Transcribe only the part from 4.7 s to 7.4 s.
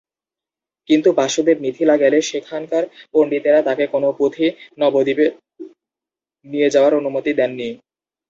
নবদ্বীপে নিয়ে যাওয়ার অনুমতি